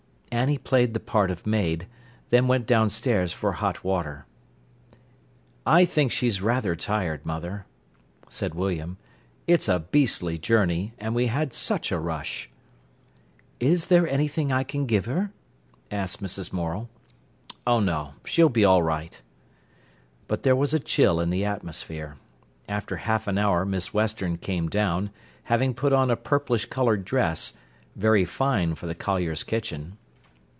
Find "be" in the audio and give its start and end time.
18.49-18.63